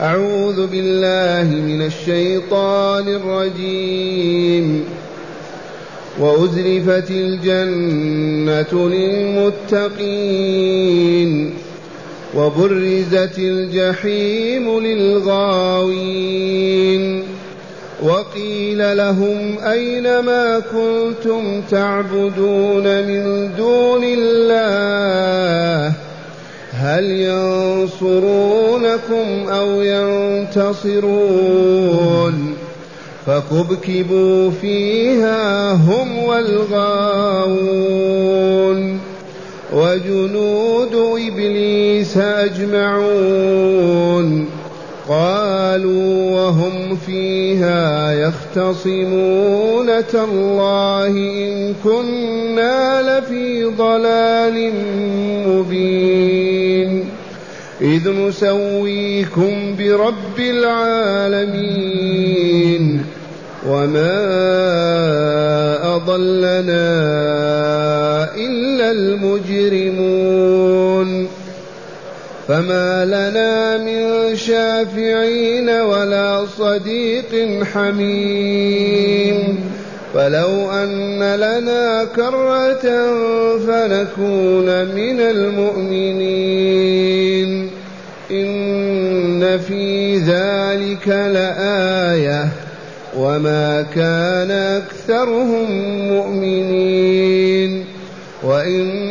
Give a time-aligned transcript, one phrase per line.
[0.00, 4.84] أعوذ بالله من الشيطان الرجيم.
[6.20, 11.54] وأزلفت الجنة للمتقين.
[12.36, 16.56] وبرزت الجحيم للغاوين.
[18.02, 25.92] وقيل لهم أين ما كنتم تعبدون من دون الله؟
[26.76, 28.48] هل ينصرونكم
[29.48, 31.06] أو ينتصرون؟
[33.26, 37.56] فكبكبوا فيها هم والغاوون.
[39.72, 40.94] وجنود
[41.28, 43.76] إبليس أجمعون.
[45.08, 54.72] قالوا وهم فيها يختصمون تالله إن كنا لفي ضلال
[55.48, 57.04] مبين.
[57.80, 61.86] إذ نسويكم برب العالمين.
[63.68, 64.36] وما
[65.96, 66.88] أضلنا
[68.34, 70.56] إلا المجرمون.
[72.48, 79.58] فما لنا من شافعين ولا صديق حميم
[80.14, 82.82] فلو أن لنا كرة
[83.58, 86.66] فنكون من المؤمنين
[88.30, 92.48] إن في ذلك لآية
[93.16, 95.70] وما كان أكثرهم
[96.08, 97.84] مؤمنين
[98.42, 99.05] وإن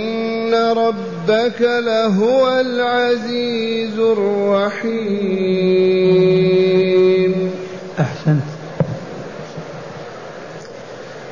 [1.29, 4.93] ربك لهو العزيز الرحيم.
[7.99, 8.43] أحسنت.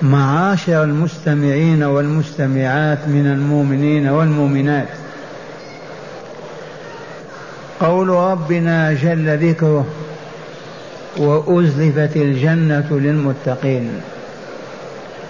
[0.01, 4.87] معاشر المستمعين والمستمعات من المؤمنين والمؤمنات.
[7.79, 9.85] قول ربنا جل ذكره
[11.17, 14.01] وأزلفت الجنة للمتقين.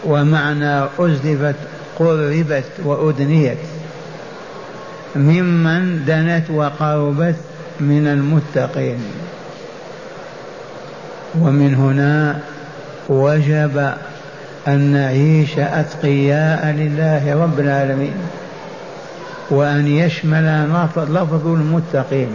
[0.06, 1.56] ومعنى أزلفت
[2.00, 3.58] قربت وأدنيت.
[5.16, 7.36] ممن دنت وقربت
[7.80, 9.00] من المتقين.
[11.40, 12.40] ومن هنا
[13.10, 13.94] وجب
[14.68, 18.14] أن نعيش أتقياء لله رب العالمين
[19.50, 22.30] وأن يشمل لفظ المتقين.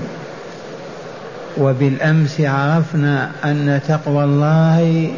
[1.59, 5.11] وبالأمس عرفنا أن تقوى الله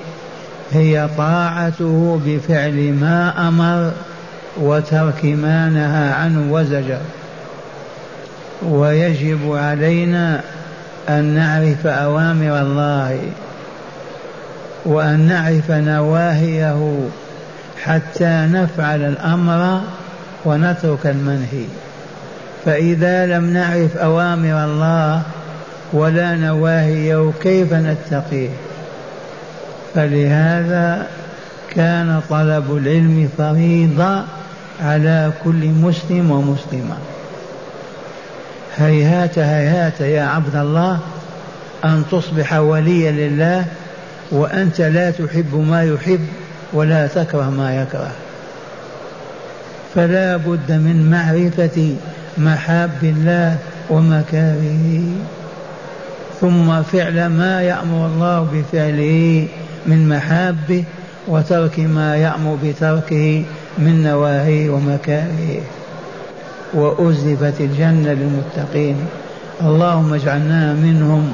[0.72, 3.92] هي طاعته بفعل ما أمر
[4.60, 7.00] وترك ما نهى عنه وزجر.
[8.62, 10.40] ويجب علينا
[11.08, 13.20] أن نعرف أوامر الله
[14.84, 17.08] وأن نعرف نواهيه
[17.84, 19.80] حتى نفعل الأمر
[20.44, 21.64] ونترك المنهي.
[22.64, 25.22] فإذا لم نعرف أوامر الله
[25.92, 28.48] ولا نواهيه كيف نتقيه؟
[29.94, 31.06] فلهذا
[31.74, 34.22] كان طلب العلم فريضة
[34.84, 36.96] على كل مسلم ومسلمة.
[38.80, 40.98] هيهات هيهات يا عبد الله
[41.84, 43.64] أن تصبح وليا لله
[44.32, 46.26] وأنت لا تحب ما يحب
[46.72, 48.12] ولا تكره ما يكره.
[49.94, 51.96] فلا بد من معرفة
[52.38, 53.56] محاب الله
[53.90, 55.02] ومكارهه
[56.40, 59.48] ثم فعل ما يأمر الله بفعله
[59.86, 60.84] من محابه
[61.28, 63.44] وترك ما يأمر بتركه
[63.78, 65.60] من نواهيه ومكارهه
[66.74, 68.96] وأزلفت الجنة للمتقين.
[69.60, 71.32] اللهم اجعلنا منهم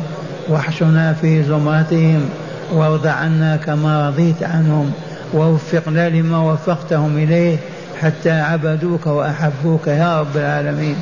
[0.48, 2.28] واحشنا في زمرتهم
[2.72, 4.92] وارض عنا كما رضيت عنهم
[5.34, 7.56] ووفقنا لما وفقتهم إليه
[8.00, 10.96] حتى عبدوك وأحبوك يا رب العالمين.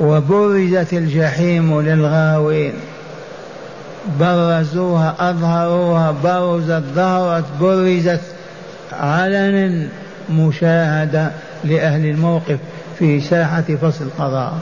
[0.00, 2.72] وبرزت الجحيم للغاوين.
[4.20, 8.20] برزوها أظهروها برزت ظهرت برزت
[8.92, 9.88] علنا
[10.30, 11.30] مشاهدة
[11.64, 12.58] لأهل الموقف
[12.98, 14.58] في ساحة فصل القضاء.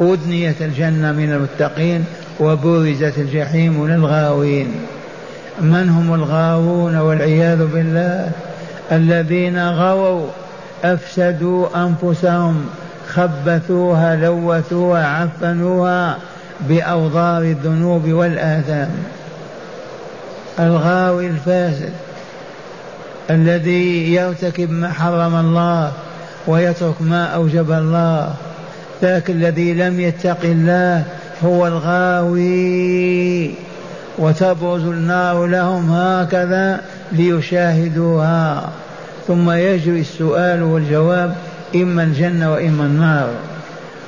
[0.00, 2.04] أدنيت الجنة من المتقين
[2.40, 4.74] وبرزت الجحيم للغاوين.
[5.60, 8.30] من هم الغاوون والعياذ بالله؟
[8.92, 10.26] الذين غووا
[10.84, 12.66] أفسدوا أنفسهم
[13.08, 16.16] خبثوها لوثوها عفنوها
[16.60, 18.90] بأوضار الذنوب والآثام.
[20.58, 21.92] الغاوي الفاسد
[23.30, 25.92] الذي يرتكب ما حرم الله
[26.46, 28.34] ويترك ما أوجب الله
[29.02, 31.04] ذاك الذي لم يتق الله
[31.44, 33.50] هو الغاوي.
[34.18, 36.80] وتبرز النار لهم هكذا
[37.12, 38.68] ليشاهدوها.
[39.26, 41.34] ثم يجري السؤال والجواب
[41.74, 43.28] إما الجنة وإما النار.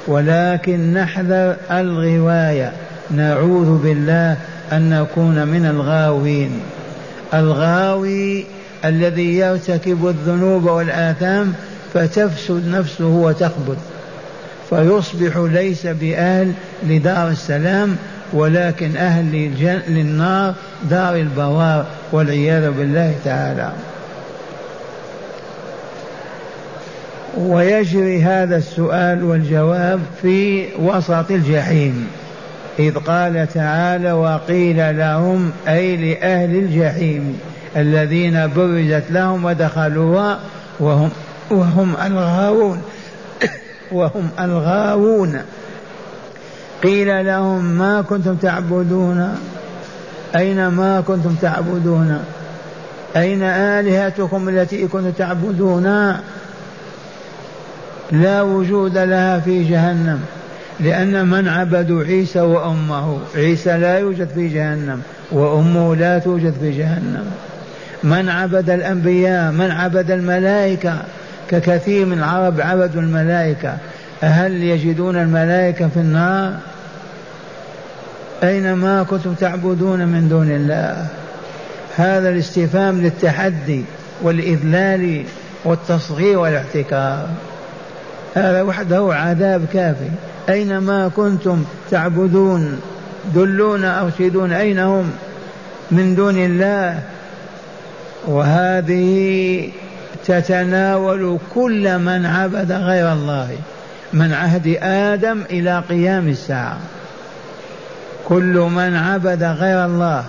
[0.06, 2.72] ولكن نحذر الغواية.
[3.10, 4.36] نعوذ بالله
[4.72, 6.60] أن نكون من الغاوين.
[7.34, 8.44] الغاوي
[8.84, 11.52] الذي يرتكب الذنوب والآثام
[11.96, 13.78] فتفسد نفسه وتخبث
[14.70, 16.52] فيصبح ليس بأهل
[16.86, 17.96] لدار السلام
[18.32, 19.50] ولكن أهل
[19.88, 20.54] للنار
[20.90, 23.72] دار البوار والعياذ بالله تعالى.
[27.38, 32.08] ويجري هذا السؤال والجواب في وسط الجحيم
[32.78, 37.38] إذ قال تعالى وقيل لهم أي لأهل الجحيم
[37.76, 40.38] الذين برزت لهم ودخلوها
[40.80, 41.10] وهم
[41.50, 42.82] وهم الغاوون.
[43.92, 45.40] وهم الغاوون.
[46.82, 49.38] قيل لهم ما كنتم تعبدون؟
[50.36, 52.24] أين ما كنتم تعبدون؟
[53.16, 56.16] أين آلهتكم التي كنتم تعبدون؟
[58.12, 60.20] لا وجود لها في جهنم
[60.80, 63.18] لأن من عبدوا عيسى وأمه.
[63.36, 65.02] عيسى لا يوجد في جهنم
[65.32, 67.30] وأمه لا توجد في جهنم.
[68.04, 71.02] من عبد الأنبياء من عبد الملائكة
[71.50, 73.76] ككثير من العرب عبدوا الملائكة.
[74.20, 76.52] هل يجدون الملائكة في النار؟
[78.42, 81.06] أين ما كنتم تعبدون من دون الله؟
[81.96, 83.84] هذا الاستفهام للتحدي
[84.22, 85.24] والإذلال
[85.64, 87.28] والتصغير والاحتكار.
[88.34, 90.10] هذا وحده عذاب كافي.
[90.48, 92.80] أين ما كنتم تعبدون؟
[93.34, 95.10] دلونا أرشدون أين هم
[95.90, 97.00] من دون الله؟
[98.26, 99.70] وهذه
[100.26, 103.48] تتناول كل من عبد غير الله
[104.12, 106.78] من عهد آدم إلى قيام الساعة.
[108.24, 110.24] كل من عبد غير الله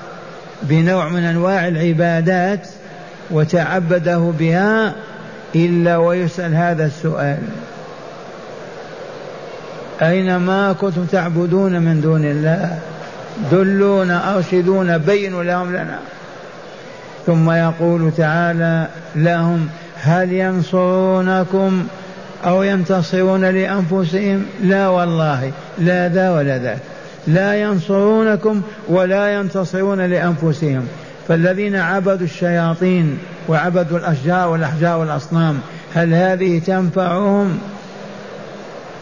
[0.63, 2.67] بنوع من أنواع العبادات
[3.31, 4.93] وتعبده بها
[5.55, 7.39] إلا ويسأل هذا السؤال.
[10.01, 12.79] أين ما كنتم تعبدون من دون الله؟
[13.51, 15.99] دلونا أرشدونا بينوا لهم لنا.
[17.25, 19.69] ثم يقول تعالى لهم
[20.01, 21.87] هل ينصرونكم
[22.45, 26.79] أو ينتصرون لأنفسهم؟ لا والله لا ذا ولا ذاك
[27.27, 30.87] لا ينصرونكم ولا ينتصرون لأنفسهم.
[31.27, 33.17] فالذين عبدوا الشياطين
[33.47, 35.59] وعبدوا الأشجار والأحجار والأصنام
[35.95, 37.59] هل هذه تنفعهم؟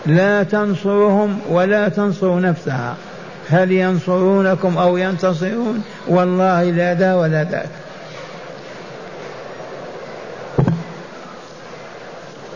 [0.05, 2.95] لا تنصرهم ولا تنصر نفسها.
[3.49, 7.69] هل ينصرونكم أو ينتصرون؟ والله لا ذا ولا ذاك.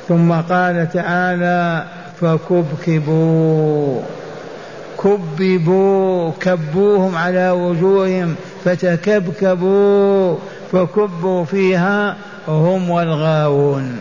[0.09, 1.83] ثم قال تعالى
[2.21, 4.01] فكبكبوا.
[5.03, 8.35] كببوا كبوهم على وجوههم
[8.65, 10.35] فتكبكبوا
[10.71, 12.15] فكبوا فيها
[12.47, 13.97] هم والغاوون.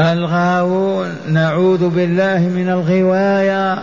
[0.00, 3.78] الغاوون نعوذ بالله من الغواية.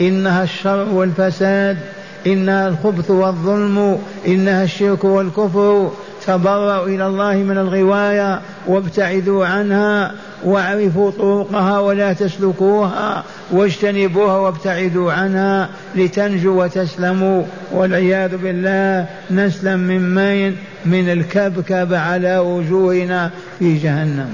[0.00, 1.78] إنها الشر والفساد
[2.26, 5.90] إنها الخبث والظلم إنها الشرك والكفر.
[6.30, 10.12] تبرأوا إلى الله من الغواية وابتعدوا عنها
[10.44, 17.42] واعرفوا طرقها ولا تسلكوها واجتنبوها وابتعدوا عنها لتنجوا وتسلموا
[17.72, 24.30] والعياذ بالله نسلم من مين؟ من الكبكب على وجوهنا في جهنم.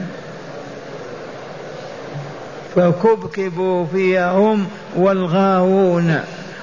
[2.75, 4.67] فكبكبوا فيها هم
[4.97, 6.21] والغاوون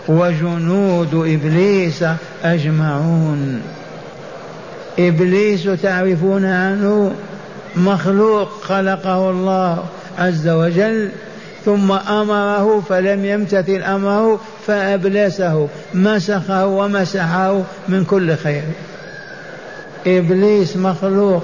[0.08, 2.06] وجنود إبليس
[2.44, 3.62] أجمعون.
[5.00, 7.12] إبليس تعرفون عنه
[7.76, 9.84] مخلوق خلقه الله
[10.20, 11.10] عز وجل
[11.66, 18.64] ثم أمره فلم يمتثل أمره فأبلسه مسخه ومسحه من كل خير.
[20.08, 21.44] إبليس مخلوق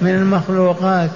[0.00, 1.10] من المخلوقات.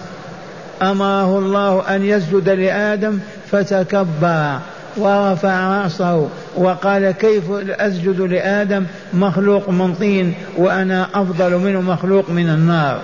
[0.82, 3.18] أمره الله أن يسجد لآدم
[3.50, 4.58] فتكبر.
[4.98, 13.00] ورفع رأسه وقال كيف أسجد لآدم مخلوق من طين وأنا أفضل منه مخلوق من النار.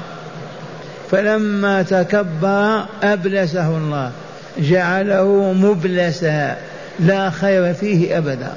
[1.11, 4.11] فلما تكبر أبلسه الله
[4.59, 6.57] جعله مبلسا
[7.01, 8.53] لا خير فيه أبدا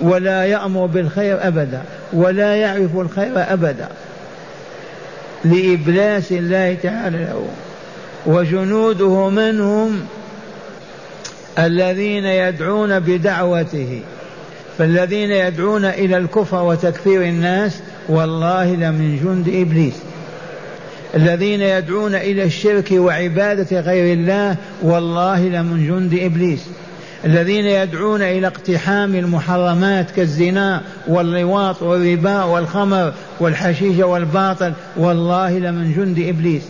[0.00, 1.82] ولا يأمر بالخير أبدا
[2.12, 3.88] ولا يعرف الخير أبدا.
[5.44, 7.48] لإبلاس الله تعالى له
[8.26, 10.00] وجنوده من هم
[11.58, 14.00] الذين يدعون بدعوته
[14.78, 19.94] فالذين يدعون إلى الكفر وتكفير الناس والله لمن جند إبليس.
[21.14, 26.60] الذين يدعون إلى الشرك وعبادة غير الله والله لمن جند إبليس.
[27.24, 36.62] الذين يدعون إلى اقتحام المحرمات كالزنا واللواط والربا والخمر والحشيش والباطل والله لمن جند إبليس.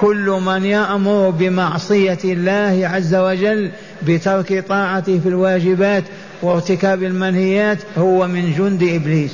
[0.00, 3.70] كل من يأمر بمعصية الله عز وجل
[4.02, 6.04] بترك طاعته في الواجبات
[6.42, 9.32] وارتكاب المنهيات هو من جند إبليس.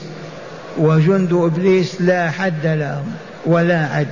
[0.78, 3.04] وجند إبليس لا حد له
[3.46, 4.06] ولا عد.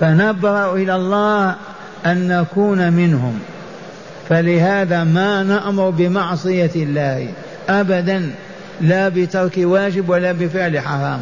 [0.00, 1.54] فنبرأ إلى الله
[2.06, 3.38] أن نكون منهم.
[4.28, 7.28] فلهذا ما نأمر بمعصية الله
[7.68, 8.30] ابدا
[8.80, 11.20] لا بترك واجب ولا بفعل حرام.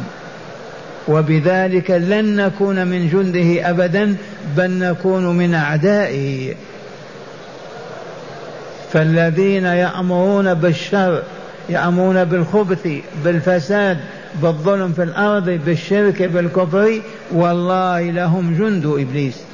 [1.07, 4.15] وبذلك لن نكون من جنده أبدا
[4.57, 6.53] بل نكون من أعدائه.
[8.93, 11.23] فالذين يأمرون بالشر
[11.69, 12.87] يأمرون بالخبث
[13.25, 13.97] بالفساد
[14.41, 19.52] بالظلم في الأرض بالشرك بالكفر والله لهم جند إبليس.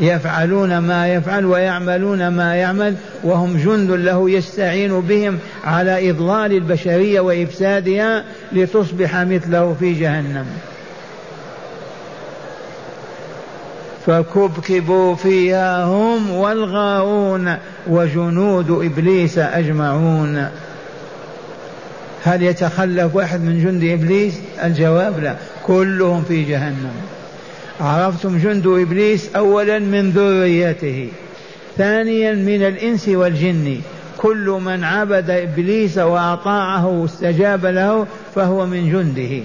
[0.00, 8.24] يفعلون ما يفعل ويعملون ما يعمل وهم جند له يستعين بهم على إضلال البشرية وإفسادها
[8.52, 10.46] لتصبح مثله في جهنم.
[14.06, 20.48] فكبكبوا فيها هم والغاوون وجنود إبليس أجمعون.
[22.24, 24.34] هل يتخلف واحد من جند إبليس؟
[24.64, 25.34] الجواب لا.
[25.66, 27.15] كلهم في جهنم.
[27.80, 31.08] عرفتم جند إبليس اولا من ذريته
[31.76, 33.80] ثانيا من الإنس والجن.
[34.18, 39.44] كل من عبد إبليس وأطاعه واستجاب له فهو من جنده.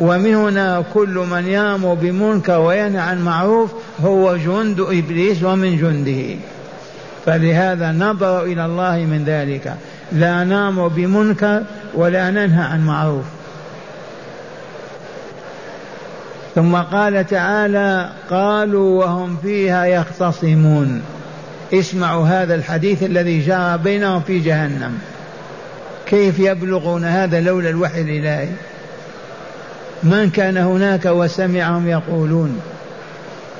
[0.00, 6.40] ومن هنا كل من يامر بمنكر وينهى عن معروف هو جند إبليس ومن جنده.
[7.26, 9.74] فلهذا نبر إلى الله من ذلك.
[10.12, 11.62] لا نامر بمنكر
[11.94, 13.24] ولا ننهى عن معروف.
[16.58, 21.02] ثم قال تعالى قالوا وهم فيها يختصمون.
[21.74, 24.98] اسمعوا هذا الحديث الذي جرى بينهم في جهنم.
[26.06, 28.48] كيف يبلغون هذا لولا الوحي الإلهي؟
[30.02, 32.60] من كان هناك وسمعهم يقولون.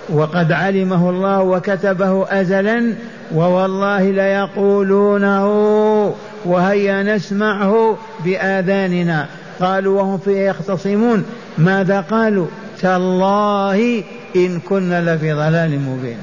[0.08, 2.94] وقد علمه الله وكتبه ازلا
[3.34, 5.46] ووالله ليقولونه
[6.44, 9.26] وهيا نسمعه بآذاننا.
[9.60, 11.24] قالوا وهم فيها يختصمون.
[11.58, 12.46] ماذا قالوا؟
[12.82, 14.02] تالله
[14.36, 16.18] إن كنا لفي ضلال مبين.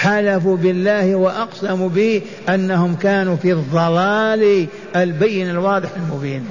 [0.00, 6.46] حلفوا بالله وأقسموا به أنهم كانوا في الضلال البين الواضح المبين.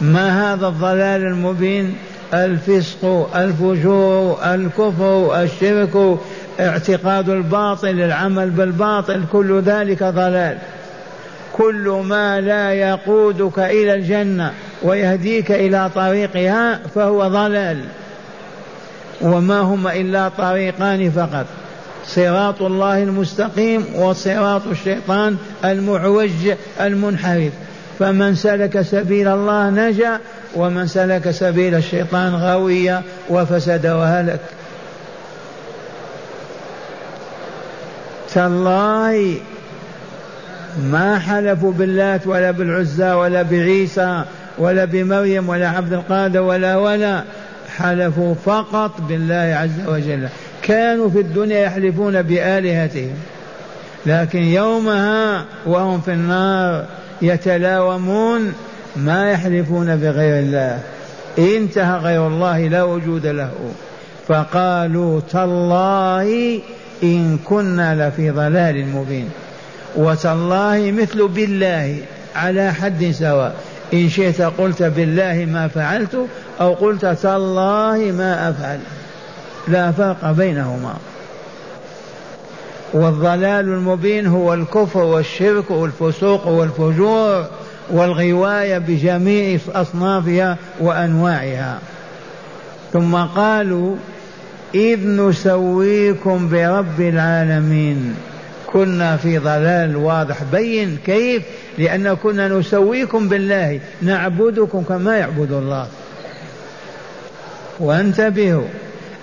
[0.00, 1.94] ما هذا الضلال المبين؟
[2.34, 6.18] الفسق الفجور الكفر الشرك
[6.60, 10.58] اعتقاد الباطل العمل بالباطل كل ذلك ضلال.
[11.52, 14.52] كل ما لا يقودك إلى الجنة.
[14.82, 17.80] ويهديك إلى طريقها فهو ضلال.
[19.20, 21.46] وما هما إلا طريقان فقط.
[22.06, 27.52] صراط الله المستقيم وصراط الشيطان المعوج المنحرف.
[27.98, 30.20] فمن سلك سبيل الله نجا
[30.54, 34.40] ومن سلك سبيل الشيطان غوي وفسد وهلك.
[38.34, 39.36] تالله
[40.82, 44.24] ما حلفوا باللات ولا بالعزى ولا بعيسى
[44.58, 47.22] ولا بمريم ولا عبد القادر ولا ولا
[47.76, 50.28] حلفوا فقط بالله عز وجل.
[50.62, 53.14] كانوا في الدنيا يحلفون بآلهتهم.
[54.06, 56.84] لكن يومها وهم في النار
[57.22, 58.52] يتلاومون
[58.96, 60.80] ما يحلفون بغير الله.
[61.38, 63.52] انتهى غير الله لا وجود له.
[64.28, 66.60] فقالوا تالله
[67.02, 69.28] إن كنا لفي ضلال مبين.
[69.96, 71.96] وتالله مثل بالله
[72.36, 73.54] على حد سواء.
[73.92, 76.26] إن شئت قلت بالله ما فعلت
[76.60, 78.78] أو قلت تالله ما أفعل.
[79.68, 80.94] لا فرق بينهما.
[82.92, 87.46] والضلال المبين هو الكفر والشرك والفسوق والفجور
[87.90, 91.78] والغواية بجميع أصنافها وأنواعها.
[92.92, 93.96] ثم قالوا
[94.74, 98.14] إذ نسويكم برب العالمين.
[98.66, 101.42] كنا في ضلال واضح بين كيف؟
[101.78, 105.88] لأن كنا نسويكم بالله نعبدكم كما يعبد الله.
[107.80, 108.66] وانتبهوا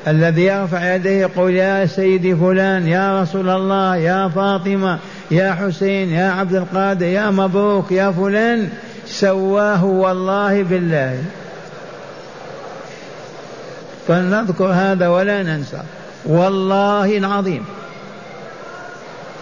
[0.08, 5.00] الذي يرفع يديه يقول يا سيدي فلان يا رسول الله يا فاطمة
[5.32, 8.70] يا حسين يا عبد القادر يا مبروك يا فلان.
[9.06, 11.24] سواه والله بالله.
[14.08, 15.82] فلنذكر هذا ولا ننسى.
[16.26, 17.66] والله العظيم.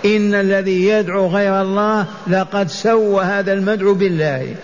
[0.05, 4.55] إن الذي يدعو غير الله لقد سوى هذا المدعو بالله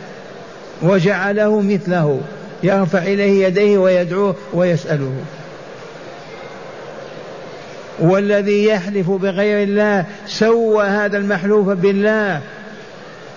[0.82, 2.22] وجعله مثله
[2.64, 5.14] يرفع إليه يديه ويدعوه ويسأله.
[8.00, 12.42] والذي يحلف بغير الله سوى هذا المحلوف بالله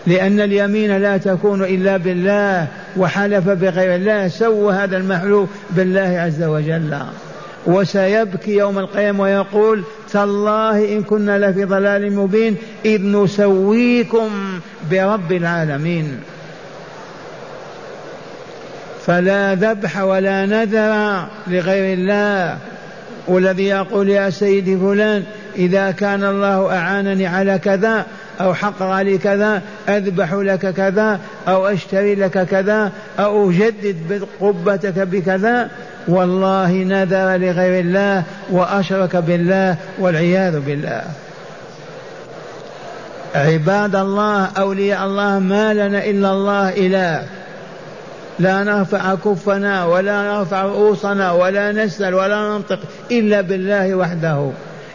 [0.07, 2.66] لأن اليمين لا تكون إلا بالله
[2.97, 6.99] وحلف بغير الله سوى هذا المحلوف بالله عز وجل.
[7.66, 14.31] وسيبكي يوم القيامة ويقول تالله إن كنا لفي ضلال مبين إذ نسويكم
[14.90, 16.21] برب العالمين.
[19.07, 22.59] فلا ذبح ولا نذر لغير الله.
[23.29, 25.25] والذي يقول يا سيدي فلان
[25.57, 28.07] إذا كان الله أعانني على كذا
[28.40, 35.71] أو حقر لي كذا أذبح لك كذا أو أشتري لك كذا أو أجدد قبتك بكذا
[36.09, 41.02] والله نذر لغير الله وأشرك بالله والعياذ بالله.
[43.35, 47.26] عباد الله أولياء الله ما لنا إلا الله إله.
[48.38, 52.78] لا نرفع كفنا ولا نرفع رؤوسنا ولا نسأل ولا ننطق
[53.11, 54.50] إلا بالله وحده.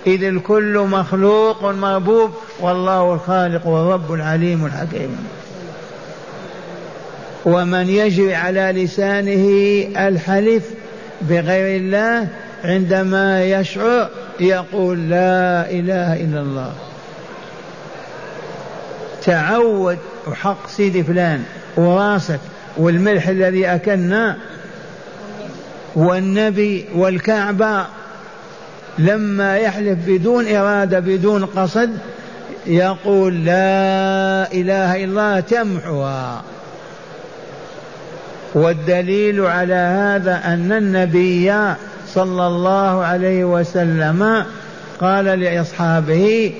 [0.08, 5.18] إذ الكل مخلوق مربوب والله الخالق والرب العليم الحكيم.
[7.46, 9.48] ومن يجري على لسانه
[10.08, 10.64] الحلف
[11.22, 12.28] بغير الله
[12.64, 16.74] عندما يشعر يقول لا إله إلا الله.
[19.24, 21.44] تعود وحق سيدي فلان
[21.78, 22.40] وراسك
[22.78, 24.38] والملح الذي أكلنا
[25.96, 27.86] والنبي والكعبة
[28.98, 31.98] لما يحلف بدون إرادة بدون قصد
[32.66, 36.44] يقول لا إله إلا الله تمحوها.
[38.56, 41.54] والدليل على هذا أن النبي
[42.14, 44.46] صلى الله عليه وسلم
[45.00, 46.54] قال لأصحابه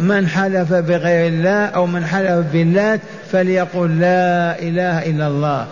[0.00, 2.98] من حلف بغير الله أو من حلف بالله
[3.32, 5.66] فليقل لا إله إلا الله.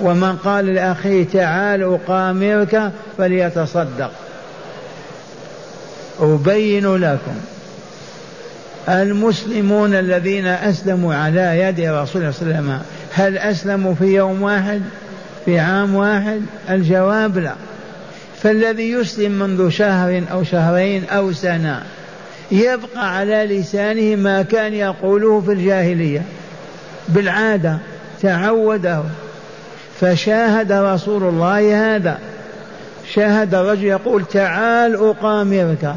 [0.00, 4.10] ومن قال لأخيه تعال أقامرك فليتصدق.
[6.20, 7.36] أبين لكم
[8.88, 12.80] المسلمون الذين أسلموا على يد رسول الله صلى الله عليه وسلم
[13.12, 14.82] هل أسلموا في يوم واحد؟
[15.44, 17.54] في عام واحد؟ الجواب لا.
[18.42, 21.82] فالذي يسلم منذ شهر أو شهرين أو سنة
[22.52, 26.22] يبقى على لسانه ما كان يقوله في الجاهلية.
[27.08, 27.78] بالعادة
[28.22, 29.02] تعوده.
[30.00, 32.18] فشاهد رسول الله هذا.
[33.14, 35.94] شاهد الرجل يقول تعال أقامرك.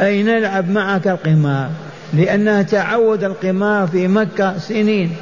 [0.00, 1.70] أي نلعب معك القمار
[2.12, 5.16] لأنه تعود القمار في مكة سنين.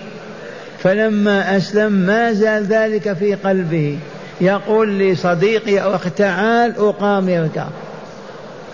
[0.79, 3.99] فلما أسلم ما زال ذلك في قلبه.
[4.41, 7.67] يقول لصديقي أو أخ تعال أقامرك.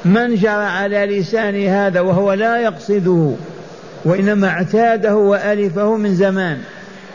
[0.04, 3.32] من جرى على لسان هذا وهو لا يقصده
[4.04, 6.58] وإنما اعتاده وألفه من زمان.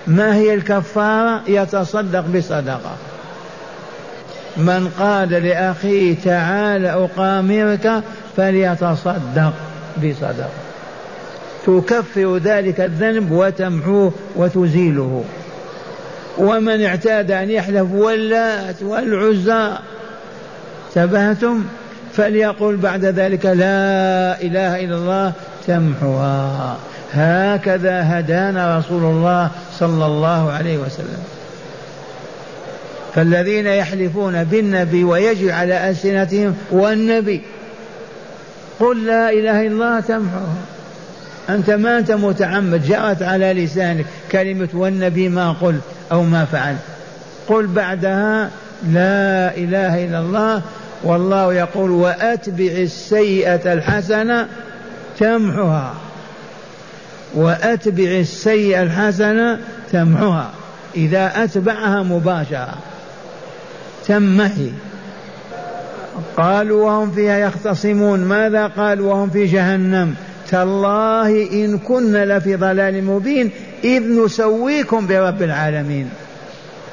[0.07, 2.95] ما هي الكفارة؟ يتصدق بصدقة.
[4.57, 8.03] من قال لأخيه تعال أقامرك.
[8.37, 9.53] فليتصدق
[9.97, 10.49] بصدقة.
[11.65, 15.23] تكفر ذلك الذنب وتمحوه وتزيله.
[16.37, 19.69] ومن اعتاد أن يحلف واللات والعزى
[20.95, 21.63] تبهتم
[22.13, 25.33] فليقول بعد ذلك لا إله إلا الله
[25.67, 26.77] تمحوها.
[27.13, 31.23] هكذا هدانا رسول الله صلى الله عليه وسلم.
[33.15, 37.41] فالذين يحلفون بالنبي ويجري على ألسنتهم والنبي
[38.79, 40.63] قل لا إله إلا الله تمحوها
[41.49, 45.79] أنت ما أنت متعمد جرت على لسانك كلمة والنبي ما قل
[46.11, 46.75] أو ما فعل.
[47.47, 48.49] قل بعدها
[48.87, 50.61] لا إله إلا الله
[51.03, 54.47] والله يقول وأتبع السيئة الحسنة
[55.19, 55.93] تمحها
[57.33, 59.59] وأتبع السيئة الحسنة
[59.91, 60.51] تمحها
[60.95, 62.75] إذا أتبعها مباشرة.
[64.07, 64.71] تمحي.
[66.37, 68.19] قالوا وهم فيها يختصمون.
[68.19, 70.15] ماذا قالوا وهم في جهنم؟
[70.49, 73.49] تالله إن كنا لفي ضلال مبين
[73.83, 76.09] إذ نسويكم برب العالمين.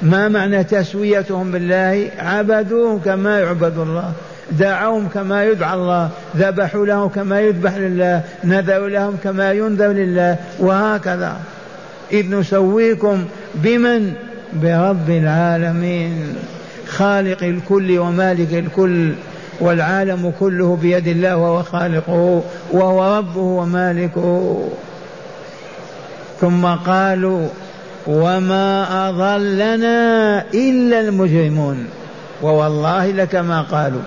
[0.02, 4.12] ما معنى تسويتهم بالله؟ عبدوه كما يعبد الله
[4.50, 11.36] دعوهم كما يدعى الله ذبحوا له كما يذبح لله نذروا لهم كما ينذر لله وهكذا.
[12.12, 14.12] إذ نسويكم بمن؟
[14.52, 16.34] برب العالمين.
[16.90, 19.12] خالق الكل ومالك الكل
[19.60, 24.68] والعالم كله بيد الله وهو خالقه وهو ربه ومالكه.
[26.40, 27.48] ثم قالوا
[28.06, 31.86] وما أضلنا إلا المجرمون.
[32.42, 34.02] ووالله لكما قالوا.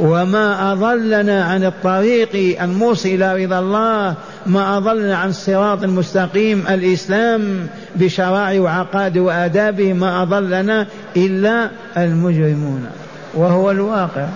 [0.00, 4.14] وما أضلنا عن الطريق الموصل إلى رضا الله
[4.46, 12.86] ما أضلنا عن الصراط المستقيم الإسلام بشرائع وعقائد وآدابه ما أضلنا إلا المجرمون
[13.34, 14.26] وهو الواقع.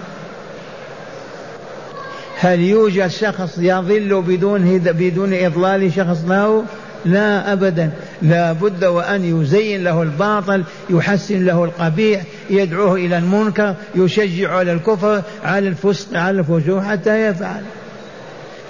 [2.40, 6.64] هل يوجد شخص يضل بدون بدون إضلال شخص له؟
[7.05, 7.90] لا أبدا.
[8.23, 15.23] لا بد وأن يزين له الباطل يحسن له القبيح يدعوه إلى المنكر يشجع على الكفر
[15.45, 17.62] على الفسق على الفجور حتى يفعل.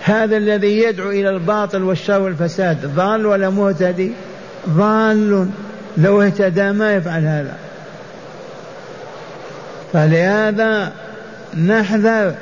[0.07, 4.13] هذا الذي يدعو إلى الباطل والشر والفساد ضال ولا مهتدي؟
[4.69, 5.49] ضال.
[5.97, 7.57] لو اهتدى ما يفعل هذا.
[9.93, 10.93] فلهذا
[11.67, 12.35] نحذر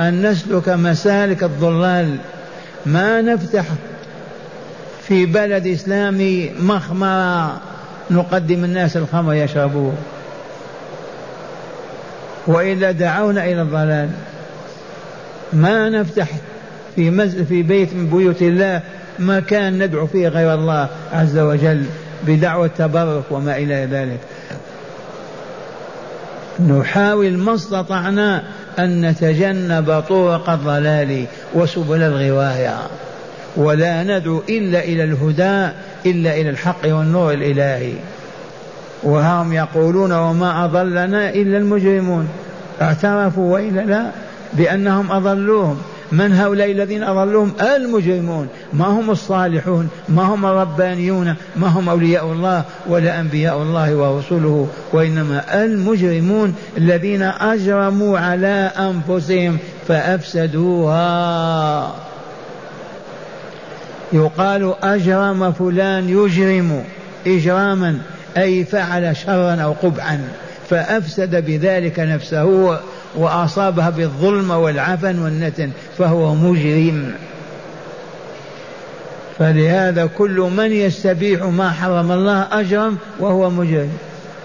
[0.00, 2.16] أن نسلك مسالك الضلال.
[2.86, 3.64] ما نفتح
[5.02, 7.60] في بلد إسلامي مخمرة
[8.10, 9.94] نقدم الناس الخمر يشربوه.
[12.46, 14.10] وإلا دعونا إلى الضلال
[15.52, 16.28] ما نفتح
[16.96, 17.44] في.
[17.44, 18.82] في بيت من بيوت الله
[19.18, 21.84] مكان ندعو فيه غير الله عز وجل
[22.26, 24.20] بدعوة تبرك وما إلى ذلك.
[26.60, 28.42] نحاول ما استطعنا
[28.78, 32.76] أن نتجنب طرق الضلال وسبل الغواية
[33.56, 35.72] ولا ندعو إلا إلى الهدى
[36.06, 37.92] إلا إلى الحق والنور الإلهي.
[39.02, 42.28] وهم يقولون وما أضلنا إلا المجرمون.
[42.82, 44.10] اعترفوا وإلا لا
[44.52, 45.82] بأنهم أضلوهم.
[46.12, 48.48] من هؤلاء الذين أضلوهم المجرمون.
[48.72, 55.64] ما هم الصالحون؟ ما هم الربانيون ما هم أولياء الله ولا أنبياء الله ورسوله وإنما
[55.64, 61.14] المجرمون الذين أجرموا على أنفسهم فأفسدوها.
[64.12, 66.84] يقال أجرم فلان يجرم
[67.26, 67.98] إجراما
[68.36, 70.28] أي فعل شرا أو قبعا
[70.70, 72.78] فأفسد بذلك نفسه.
[73.16, 77.12] وأصابها بالظلم والعفن والنتن فهو مجرم.
[79.38, 83.90] فلهذا كل من يستبيح ما حرم الله أجرم وهو مجرم.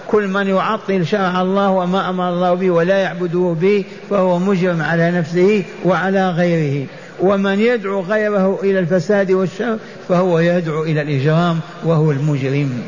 [0.08, 5.12] كل من يعطل شرع الله وما أمر الله به ولا يعبده به فهو مجرم على
[5.12, 6.88] نفسه وعلى غيره.
[7.20, 9.78] ومن يدعو غيره إلى الفساد والشر
[10.10, 12.82] فهو يدعو إلى الإجرام وهو المجرم.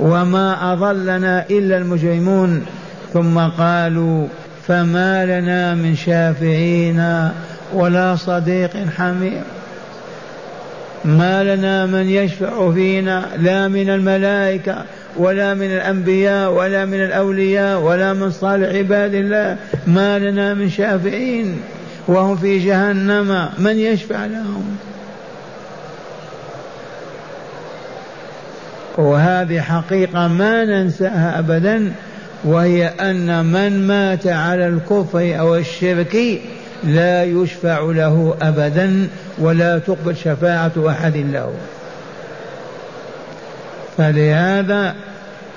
[0.00, 2.66] وما أضلنا إلا المجرمون.
[3.14, 4.26] ثم قالوا
[4.68, 7.30] فما لنا من شافعين
[7.72, 9.42] ولا صديق حميم.
[11.04, 14.84] ما لنا من يشفع فينا لا من الملائكة
[15.16, 19.56] ولا من الأنبياء ولا من الأولياء ولا من صالح عباد الله.
[19.86, 21.60] ما لنا من شافعين
[22.06, 23.48] وهم في جهنم.
[23.58, 24.76] من يشفع لهم؟
[28.98, 31.92] وهذه حقيقة ما ننساها أبدا.
[32.44, 36.40] وهي أن من مات على الكفر أو الشرك
[36.84, 41.52] لا يشفع له أبدا ولا تقبل شفاعة أحد له.
[43.96, 44.94] فلهذا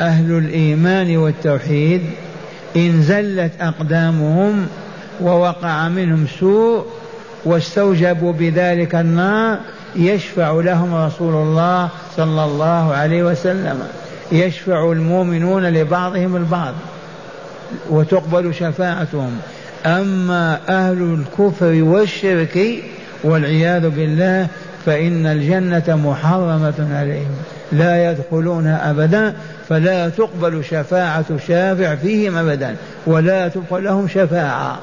[0.02, 2.02] أهل الإيمان والتوحيد
[2.76, 4.68] إن زلت أقدامهم
[5.22, 6.86] ووقع منهم سوء
[7.46, 9.60] واستوجبوا بذلك النار
[9.96, 13.80] يشفع لهم رسول الله صلى الله عليه وسلم.
[14.32, 16.74] يشفع المؤمنون لبعضهم البعض
[17.90, 19.40] وتقبل شفاعتهم.
[19.86, 22.84] أما أهل الكفر والشرك
[23.24, 24.48] والعياذ بالله
[24.86, 27.32] فإن الجنة محرمة عليهم
[27.72, 29.34] لا يدخلونها أبدا
[29.70, 34.78] فلا تقبل شفاعة شافع فيهم أبدا ولا تقبل لهم شفاعة.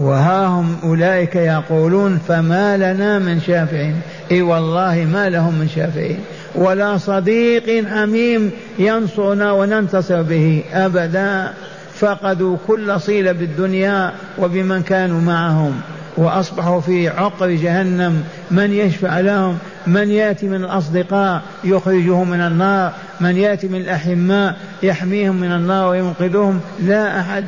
[0.00, 4.00] وها هم أولئك يقولون فما لنا من شافعين.
[4.30, 6.18] إي والله ما لهم من شافعين
[6.54, 11.52] ولا صديق حميم ينصرنا وننتصر به أبدا.
[11.94, 15.80] فقدوا كل صله بالدنيا وبمن كانوا معهم.
[16.16, 18.24] وأصبحوا في عقر جهنم.
[18.50, 22.92] من يشفع لهم؟ من يأتي من الأصدقاء يخرجهم من النار.
[23.20, 27.44] من يأتي من الأحماء يحميهم من النار وينقذهم؟ لا أحد.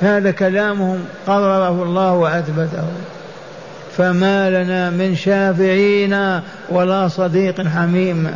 [0.00, 2.84] هذا كلامهم قرره الله وأثبته.
[3.96, 8.34] فما لنا من شافعين ولا صديق حميم.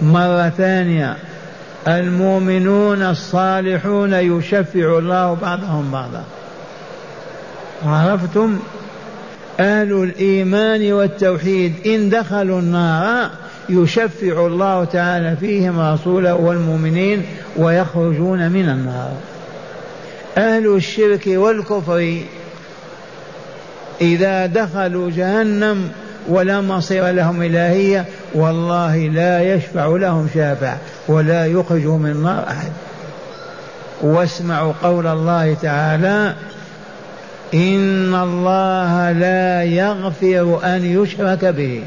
[0.00, 1.16] مرة ثانية
[1.88, 6.24] المؤمنون الصالحون يشفع الله بعضهم بعضا.
[7.86, 8.58] عرفتم؟
[9.60, 13.30] أهل الإيمان والتوحيد إن دخلوا النار
[13.68, 17.22] يشفع الله تعالى فيهم رسوله والمؤمنين
[17.56, 19.12] ويخرجون من النار.
[20.38, 22.18] أهل الشرك والكفر
[24.00, 25.90] إذا دخلوا جهنم
[26.28, 30.74] ولا مصير لهم إلهية والله لا يشفع لهم شافع
[31.08, 32.72] ولا يخرجهم من النار أحد.
[34.02, 36.34] واسمعوا قول الله تعالى
[37.54, 41.82] إن الله لا يغفر أن يشرك به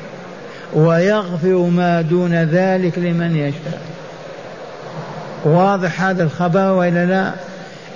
[0.73, 3.81] ويغفر ما دون ذلك لمن يشاء.
[5.45, 7.31] واضح هذا الخبر وإلا لا؟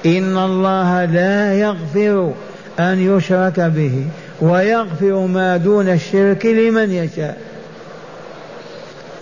[0.05, 2.33] إن الله لا يغفر
[2.79, 4.05] أن يشرك به
[4.41, 7.37] ويغفر ما دون الشرك لمن يشاء.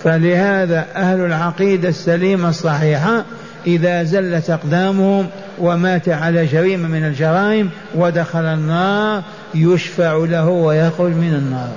[0.03, 3.25] فلهذا أهل العقيدة السليمة الصحيحة
[3.67, 5.27] إذا زلت أقدامهم
[5.59, 9.23] ومات على جريمة من الجرائم ودخل النار
[9.55, 11.71] يشفع له ويخرج من النار.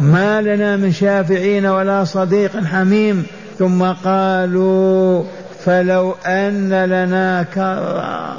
[0.00, 3.26] ما لنا من شافعين ولا صديق حميم
[3.58, 5.24] ثم قالوا
[5.64, 8.36] فلو أن لنا كرة.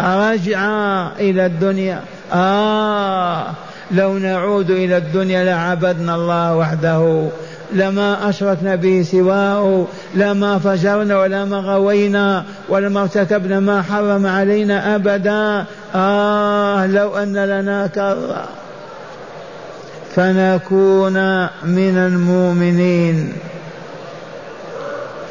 [0.00, 2.00] رجعا إلى الدنيا.
[2.32, 3.46] آه
[3.90, 7.28] لو نعود إلى الدنيا لعبدنا الله وحده.
[7.72, 15.64] لما أشركنا به سواه لما فجرنا ولما غوينا ولما ارتكبنا ما حرم علينا أبدا.
[15.94, 18.48] آه لو أن لنا كرة.
[20.14, 23.32] فنكون من المؤمنين.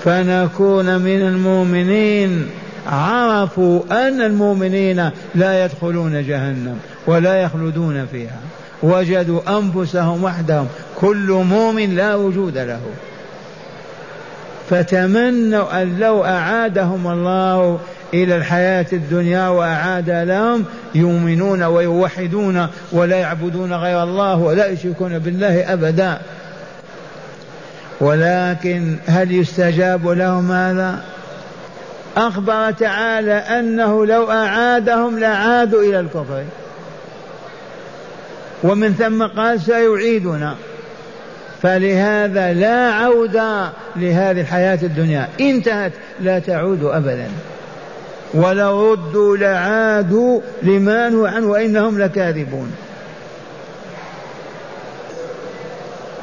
[0.07, 2.49] فنكون من المؤمنين.
[2.87, 8.39] عرفوا أن المؤمنين لا يدخلون جهنم ولا يخلدون فيها.
[8.83, 12.81] وجدوا أنفسهم وحدهم كل مؤمن لا وجود له.
[14.69, 17.79] فتمنوا أن لو أعادهم الله
[18.13, 20.65] إلى الحياة الدنيا وأعاد لهم
[20.95, 26.19] يؤمنون ويوحدون ولا يعبدون غير الله ولا يشركون بالله أبدا.
[28.01, 31.03] ولكن هل يستجاب لهم هذا؟
[32.17, 36.43] أخبر تعالى أنه لو أعادهم لعادوا إلى الكفر.
[38.63, 40.55] ومن ثم قال سيعيدنا.
[41.61, 45.27] فلهذا لا عودة لهذه الحياة الدنيا.
[45.39, 47.27] انتهت لا تعود أبدا.
[48.33, 52.71] ولو ردوا لعادوا لما نهوا عنه وإنهم لكاذبون.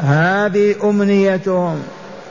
[0.04, 1.82] هذه أمنيتهم.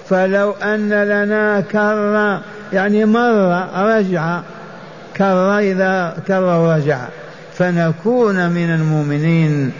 [0.09, 2.41] فلو أن لنا كرة
[2.73, 4.39] يعني مرة رجع
[5.17, 6.99] كرة إذا كرة رجع
[7.53, 9.71] فنكون من المؤمنين.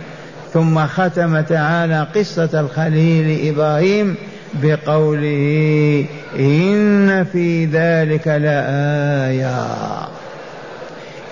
[0.54, 4.16] ثم ختم تعالى قصة الخليل إبراهيم
[4.54, 6.06] بقوله
[6.40, 9.66] إن في ذلك لآية.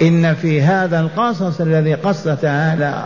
[0.02, 3.06] إن في هذا القصص الذي قص تعالى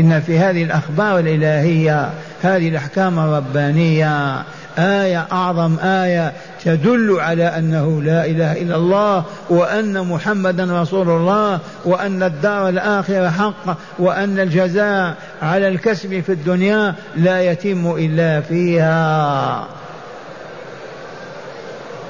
[0.00, 2.10] إن في هذه الأخبار الإلهية
[2.44, 4.42] هذه الأحكام الربانية
[4.78, 6.32] آية أعظم آية
[6.64, 13.76] تدل على أنه لا إله إلا الله وأن محمدا رسول الله وأن الدار الآخرة حق
[13.98, 19.66] وأن الجزاء على الكسب في الدنيا لا يتم إلا فيها.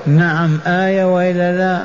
[0.07, 1.83] نعم آية وإلا لا.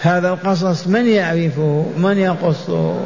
[0.00, 3.00] هذا القصص من يعرفه؟ من يقصه؟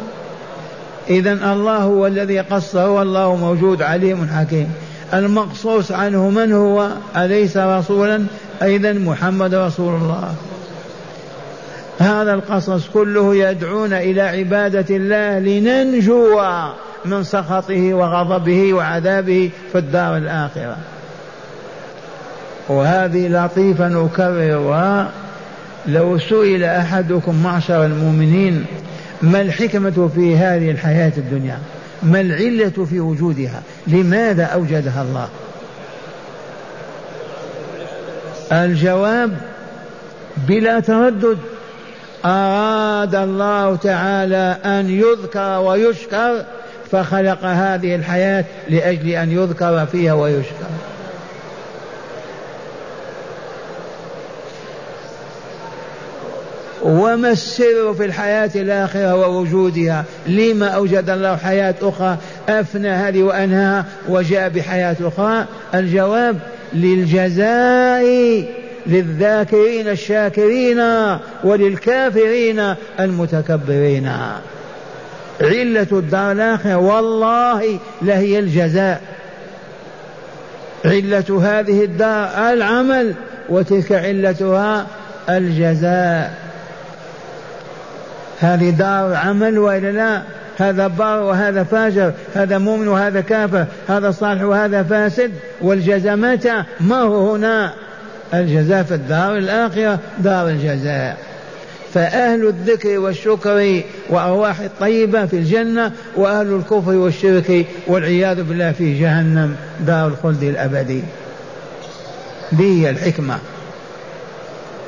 [1.11, 4.73] إذا الله هو الذي قصه والله موجود عليم حكيم.
[5.14, 8.25] المقصوص عنه من هو؟ أليس رسولا؟
[8.62, 10.35] أيضا محمد رسول الله.
[11.99, 16.40] هذا القصص كله يدعونا إلى عبادة الله لننجو
[17.05, 20.77] من سخطه وغضبه وعذابه في الدار الآخرة.
[22.69, 25.11] وهذه لطيفة نكررها.
[25.87, 28.64] لو سئل أحدكم معشر المؤمنين
[29.22, 31.59] ما الحكمة في هذه الحياة الدنيا؟
[32.03, 35.29] ما العلة في وجودها؟ لماذا أوجدها الله؟
[38.53, 39.37] الجواب
[40.48, 41.38] بلا تردد.
[42.24, 46.44] أراد الله تعالى أن يذكر ويشكر
[46.92, 50.66] فخلق هذه الحياة لأجل أن يذكر فيها ويشكر.
[56.85, 62.16] وما السر في الحياة الآخرة ووجودها؟ لما أوجد الله حياة أخرى
[62.49, 66.38] أفنى هذه وأنهاها وجاء بحياة أخرى؟ الجواب
[66.73, 68.05] للجزاء
[68.87, 70.83] للذاكرين الشاكرين
[71.44, 74.12] وللكافرين المتكبرين.
[75.40, 79.01] علة الدار الآخرة والله لهي الجزاء.
[80.85, 83.14] علة هذه الدار العمل
[83.49, 84.87] وتلك علتها
[85.29, 86.44] الجزاء.
[88.40, 90.23] هذه دار عمل وإلا لا؟
[90.59, 97.01] هذا بار وهذا فاجر هذا مؤمن وهذا كافر هذا صالح وهذا فاسد والجزاء متى؟ ما
[97.01, 97.73] هو هنا؟
[98.35, 101.16] الجزاء في الدار الآخرة دار الجزاء.
[101.94, 110.07] فأهل الذكر والشكر وأرواح الطيبة في الجنة وأهل الكفر والشرك والعياذ بالله في جهنم دار
[110.07, 111.03] الخلد الأبدي.
[112.53, 113.38] دي الحكمة.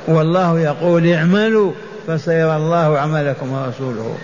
[0.09, 1.73] والله يقول اعملوا
[2.07, 4.17] فسيرى الله عملكم ورسوله.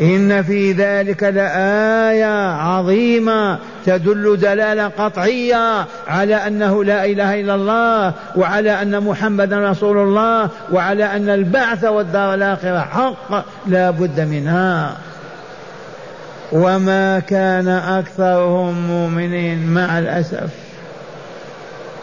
[0.00, 8.82] إن في ذلك لآية عظيمة تدل دلالة قطعية على أنه لا إله إلا الله وعلى
[8.82, 14.96] أن محمدا رسول الله وعلى أن البعث والدار الآخرة حق لا بد منها.
[16.52, 20.50] وما كان أكثرهم مؤمنين مع الأسف.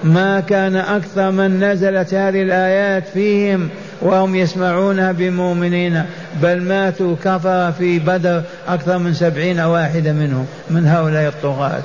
[0.03, 3.69] ما كان أكثر من نزلت هذه الآيات فيهم
[4.01, 6.03] وهم يسمعونها بمؤمنين
[6.41, 11.81] بل ماتوا كفر في بدر أكثر من سبعين واحدة منهم من هؤلاء الطغاة.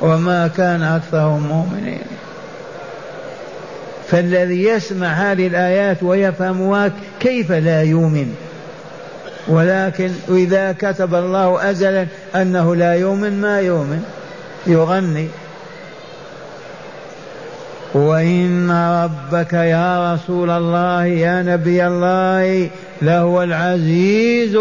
[0.00, 2.02] وما كان أكثرهم مؤمنين.
[4.08, 6.90] فالذي يسمع هذه الآيات ويفهمها
[7.20, 8.34] كيف لا يؤمن؟
[9.48, 14.02] ولكن إذا كتب الله أزلا أنه لا يؤمن ما يؤمن.
[14.66, 15.28] يغني.
[17.94, 22.70] وإن ربك يا رسول الله يا نبي الله
[23.02, 24.56] لهو العزيز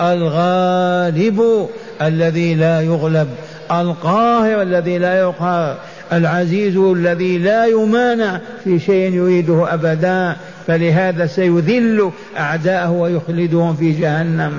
[0.00, 1.68] الغالب
[2.02, 3.28] الذي لا يغلب
[3.70, 5.76] القاهر الذي لا يقهر
[6.12, 10.36] العزيز الذي لا يمانع في شيء يريده أبدا.
[10.66, 14.52] فلهذا سيذل أعداءه ويخلدهم في جهنم.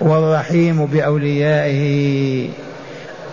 [0.00, 2.48] والرحيم بأوليائه.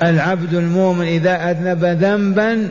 [0.04, 2.68] العبد المؤمن إذا أذنب ذنبا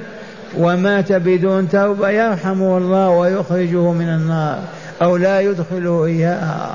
[0.58, 4.58] ومات بدون توبة يرحمه الله ويخرجه من النار
[5.02, 6.74] أو لا يدخله إياها.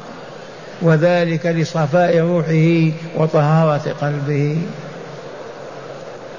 [0.82, 4.58] وذلك لصفاء روحه وطهارة قلبه.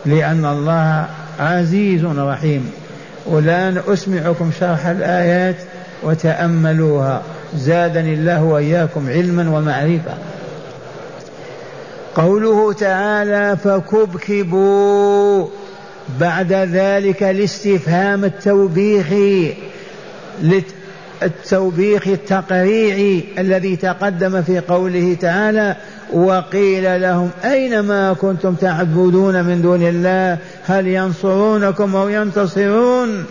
[0.07, 1.07] لأن الله
[1.41, 2.73] عزيز رحيم.
[3.27, 5.57] والآن أسمعكم شرح الآيات
[6.03, 7.23] وتأملوها.
[7.57, 10.15] زادني الله وإياكم علما ومعرفة.
[12.15, 15.49] قوله تعالى فكبكبوا.
[16.21, 19.55] بعد ذلك الاستفهام التوبيخي
[21.23, 25.77] التوبيخ التقريعي الذي تقدم في قوله تعالى
[26.13, 33.25] وقيل لهم أين ما كنتم تعبدون من دون الله؟ هل ينصرونكم أو ينتصرون؟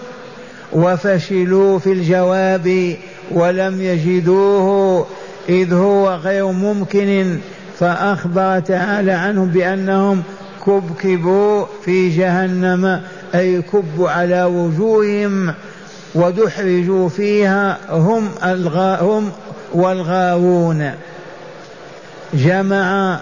[0.74, 2.96] وفشلوا في الجواب
[3.32, 5.08] ولم يجدوه
[5.50, 7.38] إذ هو غير ممكن.
[7.80, 10.24] فأخبر تعالى عنهم بأنهم
[10.66, 13.02] كبكبوا في جهنم
[13.36, 15.54] أي كبوا على وجوههم
[16.16, 19.32] ودحرجوا فيها هم هم
[19.74, 20.92] والغاوون.
[22.34, 23.20] جمع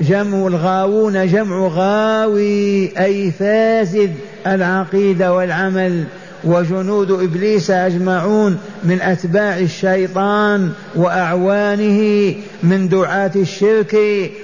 [0.00, 4.14] جمع الغاوون جمع غاوي أي فاسد
[4.46, 6.04] العقيدة والعمل.
[6.44, 13.96] وجنود إبليس أجمعون من أتباع الشيطان وأعوانه من دعاة الشرك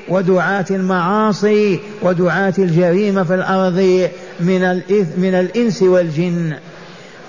[0.08, 4.08] ودعاة المعاصي ودعاة الجريمة في الأرض
[4.40, 6.52] من الإث من الإنس والجن.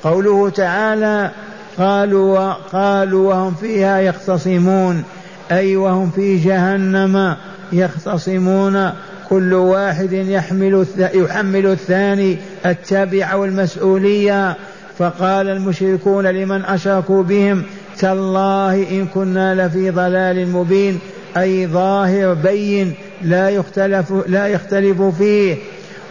[0.03, 1.31] قوله تعالى
[1.77, 5.03] قالوا قالوا وهم فيها يختصمون
[5.51, 7.35] أي وهم في جهنم
[7.73, 8.91] يختصمون.
[9.29, 14.55] كل واحد يحمل يحمل الثاني التبع والمسؤولية
[14.97, 17.63] فقال المشركون لمن أشركوا بهم
[17.99, 20.99] تالله إن كنا لفي ضلال مبين
[21.37, 25.55] أي ظاهر بين لا يختلف لا يختلف فيه.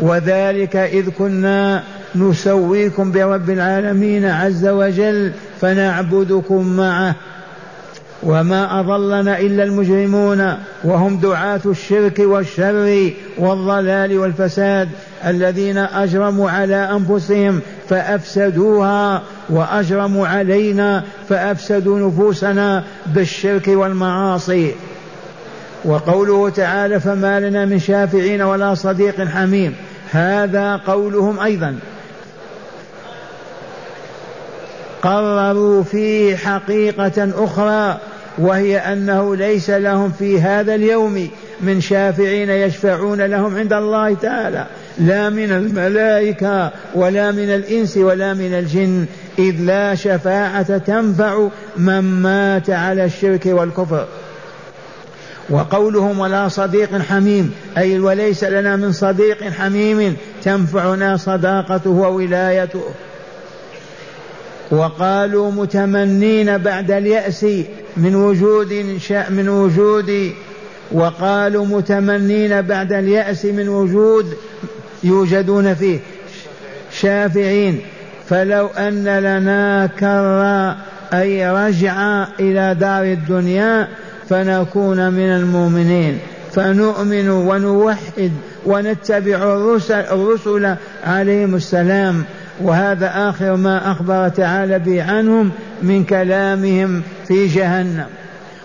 [0.01, 1.83] وذلك إذ كنا
[2.17, 7.15] نسويكم برب العالمين عز وجل فنعبدكم معه.
[8.23, 14.89] وما أضلنا إلا المجرمون وهم دعاة الشرك والشر والضلال والفساد
[15.27, 24.73] الذين أجرموا على أنفسهم فأفسدوها وأجرموا علينا فأفسدوا نفوسنا بالشرك والمعاصي.
[25.85, 29.75] وقوله تعالى فما لنا من شافعين ولا صديق حميم
[30.11, 31.79] هذا قولهم أيضا.
[35.07, 37.99] قرروا فيه حقيقة أخرى
[38.39, 41.29] وهي أنه ليس لهم في هذا اليوم
[41.61, 44.67] من شافعين يشفعون لهم عند الله تعالى.
[44.99, 49.07] لا من الملائكة ولا من الإنس ولا من الجن
[49.39, 54.07] إذ لا شفاعة تنفع من مات على الشرك والكفر.
[55.51, 62.83] وقولهم ولا صديق حميم أي وليس لنا من صديق حميم تنفعنا صداقته وولايته.
[64.71, 67.47] وقالوا متمنين بعد اليأس
[67.97, 68.73] من وجود
[69.31, 70.33] من وجود
[70.93, 74.37] وقالوا متمنين بعد اليأس من وجود
[75.05, 75.99] يوجدون فيه
[76.93, 77.81] شافعين.
[78.29, 80.77] فلو أن لنا كرة
[81.21, 83.89] أي رجعة إلى دار الدنيا
[84.29, 86.19] فنكون من المؤمنين.
[86.55, 88.33] فنؤمن ونوحد
[88.67, 92.25] ونتبع الرسل, الرسل عليهم السلام.
[92.63, 95.51] وهذا آخر ما أخبر تعالى به عنهم
[95.83, 98.07] من كلامهم في جهنم.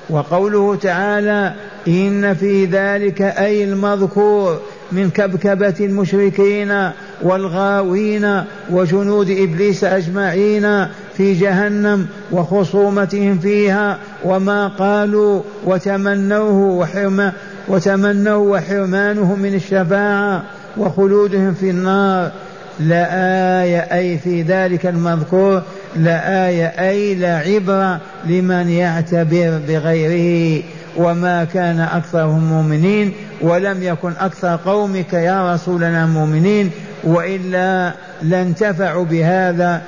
[0.10, 1.54] وقوله تعالى
[1.88, 4.60] إن في ذلك أي المذكور
[4.92, 6.90] من كبكبة المشركين
[7.22, 10.88] والغاوين وجنود إبليس أجمعين
[11.18, 17.32] في جهنم وخصومتهم فيها وما قالوا وتمنوه وحرم
[17.68, 20.44] وتمنوا وحرمانهم من الشفاعة
[20.78, 22.32] وخلودهم في النار.
[22.80, 25.62] لآية أي في ذلك المذكور
[25.96, 30.64] لآية أي لعبرة لمن يعتبر بغيره
[30.98, 36.72] وما كان أكثرهم مؤمنين ولم يكن أكثر قومك يا رسولنا مؤمنين
[37.04, 39.82] وإلا لانتفعوا بهذا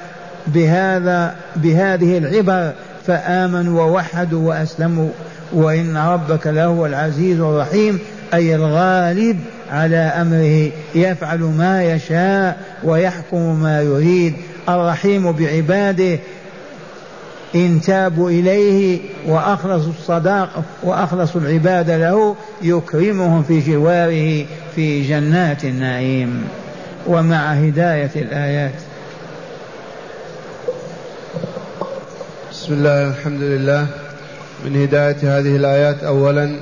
[0.47, 2.73] بهذا بهذه العبر
[3.07, 5.09] فآمنوا ووحدوا وأسلموا
[5.53, 7.99] وإن ربك لهو العزيز الرحيم
[8.33, 9.39] أي الغالب
[9.73, 14.33] على أمره يفعل ما يشاء ويحكم ما يريد.
[14.69, 16.19] الرحيم بعباده
[17.55, 24.45] إن تابوا إليه وأخلصوا الصداق وأخلصوا العبادة له يكرمهم في جواره
[24.75, 26.43] في جنات النعيم
[27.07, 28.79] ومع هداية الآيات.
[32.51, 33.87] بسم الله الحمد لله.
[34.65, 36.59] من هداية هذه الآيات أولا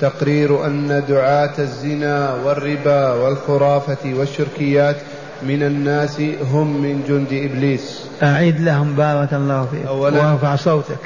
[0.00, 4.96] تقرير أن دعاة الزنا والربا والخرافة والشركيات
[5.42, 6.20] من الناس
[6.52, 8.00] هم من جند إبليس.
[8.22, 9.86] أعيد لهم بارك الله فيك.
[9.86, 10.98] أولا وأرفع صوتك.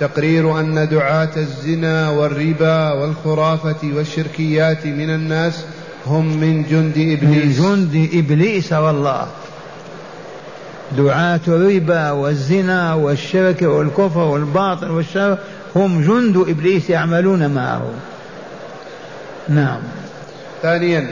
[0.00, 5.64] تقرير أن دعاة الزنا والربا والخرافة والشركيات من الناس
[6.06, 7.60] هم من جند إبليس.
[7.60, 9.26] من جند إبليس والله.
[10.96, 15.38] دعاة الربا والزنا والشرك والكفر والباطل والشر
[15.76, 17.82] هم جند إبليس يعملون معه.
[19.50, 19.80] نعم.
[20.62, 21.06] ثانيا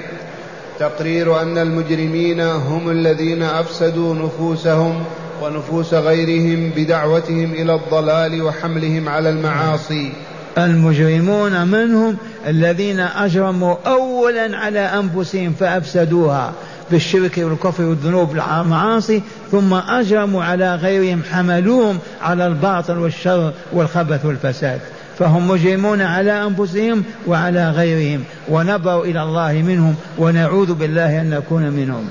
[0.79, 5.05] تقرير أن المجرمين هم الذين أفسدوا نفوسهم
[5.43, 10.13] ونفوس غيرهم بدعوتهم إلى الضلال وحملهم على المعاصي.
[10.59, 12.17] المجرمون منهم
[12.47, 16.53] الذين أجرموا أولا على أنفسهم فأفسدوها
[16.91, 19.23] بالشرك والكفر والذنوب والمعاصي
[19.53, 24.81] ثم أجرموا على غيرهم حملوهم على الباطل والشر والخبث والفساد.
[25.19, 32.05] فهم مجرمون على أنفسهم وعلى غيرهم ونبروا إلى الله منهم ونعوذ بالله أن نكون منهم.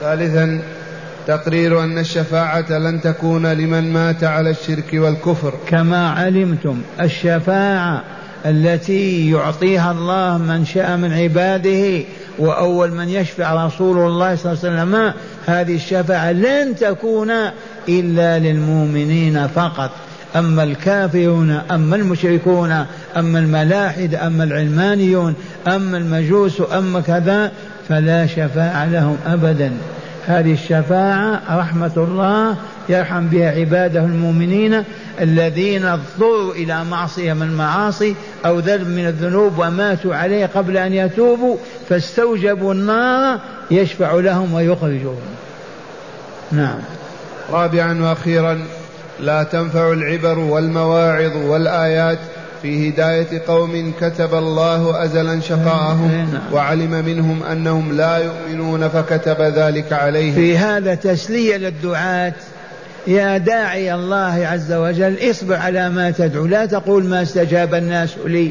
[0.00, 0.62] ثالثا
[1.26, 5.54] تقرير أن الشفاعة لن تكون لمن مات على الشرك والكفر.
[5.68, 8.02] كما علمتم الشفاعة
[8.46, 12.04] التي يعطيها الله من شاء من عباده
[12.38, 15.12] وأول من يشفع رسول الله صلى الله عليه وسلم
[15.46, 17.30] هذه الشفاعة لن تكون
[17.88, 19.90] إلا للمؤمنين فقط
[20.38, 25.34] أما الكافرون أما المشركون أما الملاحد أما العلمانيون
[25.66, 27.52] أما المجوس أما كذا
[27.88, 29.72] فلا شفاعة لهم أبدا.
[30.26, 32.56] هذه الشفاعة رحمة الله
[32.88, 34.82] يرحم بها عباده المؤمنين
[35.20, 38.14] الذين اضطروا إلى معصية من المعاصي
[38.46, 41.56] أو ذنب من الذنوب وماتوا عليه قبل أن يتوبوا
[41.88, 43.38] فاستوجبوا النار
[43.70, 45.20] يشفع لهم ويخرجهم
[46.52, 46.78] نعم.
[47.52, 48.58] رابعا وأخيرا
[49.20, 52.18] لا تنفع العبر والمواعظ والآيات
[52.62, 56.52] في هداية قوم كتب الله أزلا شقاءهم إيه، نعم.
[56.52, 60.34] وعلم منهم أنهم لا يؤمنون فكتب ذلك عليهم.
[60.34, 62.32] في هذا تسلية للدعاة.
[63.06, 66.46] يا داعي الله عز وجل اصبر على ما تدعو.
[66.46, 68.50] لا تقول ما استجاب الناس لي.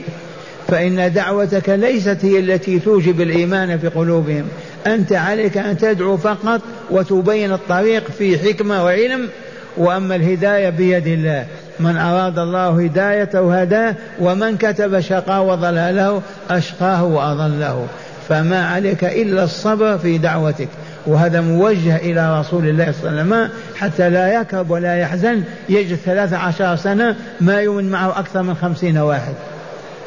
[0.68, 4.48] فإن دعوتك ليست هي التي توجب الإيمان في قلوبهم.
[4.88, 6.62] أنت عليك أن تدعو فقط
[6.92, 9.30] وتبين الطريق في حكمة وعلم
[9.78, 11.46] وأما الهداية بيد الله.
[11.80, 17.88] من أراد الله هدايته هداه ومن كتب شقاه وضلاله أشقاه وأضله.
[18.30, 20.70] فما عليك إلا الصبر في دعوتك.
[21.08, 23.50] وهذا موجه إلى رسول الله صلى الله عليه وسلم.
[23.76, 25.44] حتى لا يكرب ولا يحزن.
[25.70, 29.34] يجد ثلاث عشر سنة ما يؤمن معه أكثر من خمسين واحد.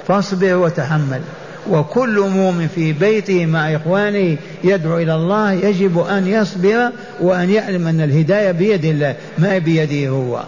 [0.09, 1.21] فاصبر وتحمل.
[1.71, 6.91] وكل مؤمن في بيته مع إخوانه يدعو إلى الله يجب أن يصبر
[7.21, 10.45] وأن يعلم أن الهداية بيد الله ما بيده هو.